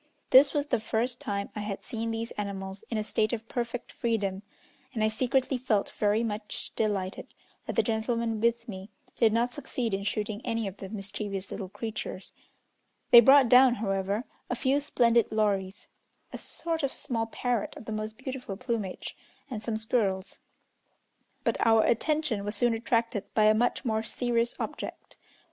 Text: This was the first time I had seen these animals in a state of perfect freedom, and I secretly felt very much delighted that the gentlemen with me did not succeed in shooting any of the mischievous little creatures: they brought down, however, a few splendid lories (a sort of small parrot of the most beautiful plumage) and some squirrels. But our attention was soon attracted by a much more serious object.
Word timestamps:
This 0.31 0.51
was 0.51 0.65
the 0.65 0.79
first 0.79 1.19
time 1.19 1.51
I 1.55 1.59
had 1.59 1.83
seen 1.83 2.09
these 2.09 2.31
animals 2.31 2.83
in 2.89 2.97
a 2.97 3.03
state 3.03 3.33
of 3.33 3.47
perfect 3.47 3.91
freedom, 3.91 4.41
and 4.95 5.03
I 5.03 5.09
secretly 5.09 5.59
felt 5.59 5.91
very 5.91 6.23
much 6.23 6.71
delighted 6.75 7.27
that 7.67 7.75
the 7.75 7.83
gentlemen 7.83 8.41
with 8.41 8.67
me 8.67 8.89
did 9.15 9.31
not 9.31 9.53
succeed 9.53 9.93
in 9.93 10.01
shooting 10.03 10.41
any 10.43 10.67
of 10.67 10.77
the 10.77 10.89
mischievous 10.89 11.51
little 11.51 11.69
creatures: 11.69 12.33
they 13.11 13.19
brought 13.19 13.47
down, 13.47 13.75
however, 13.75 14.23
a 14.49 14.55
few 14.55 14.79
splendid 14.79 15.31
lories 15.31 15.87
(a 16.33 16.37
sort 16.39 16.81
of 16.81 16.91
small 16.91 17.27
parrot 17.27 17.77
of 17.77 17.85
the 17.85 17.91
most 17.91 18.17
beautiful 18.17 18.57
plumage) 18.57 19.15
and 19.51 19.61
some 19.61 19.77
squirrels. 19.77 20.39
But 21.43 21.57
our 21.63 21.85
attention 21.85 22.43
was 22.43 22.55
soon 22.55 22.73
attracted 22.73 23.31
by 23.35 23.43
a 23.43 23.53
much 23.53 23.85
more 23.85 24.01
serious 24.01 24.55
object. 24.59 25.15